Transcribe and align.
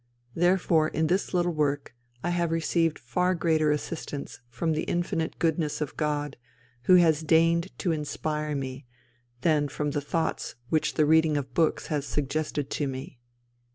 Therefore 0.33 0.87
in 0.87 1.05
this 1.05 1.31
little 1.31 1.53
work 1.53 1.93
I 2.23 2.31
have 2.31 2.49
received 2.49 2.97
far 2.97 3.35
greater 3.35 3.69
assistance 3.69 4.39
from 4.49 4.71
the 4.73 4.81
infinite 4.85 5.37
goodness 5.37 5.79
of 5.79 5.95
God, 5.95 6.37
who 6.85 6.95
has 6.95 7.21
deigned 7.21 7.67
to 7.77 7.91
inspire 7.91 8.55
me, 8.55 8.87
than 9.41 9.67
from 9.67 9.91
the 9.91 10.01
thoughts 10.01 10.55
which 10.69 10.95
the 10.95 11.05
reading 11.05 11.37
of 11.37 11.53
books 11.53 11.85
has 11.93 12.07
suggested 12.07 12.71
to 12.71 12.87
me." 12.87 13.19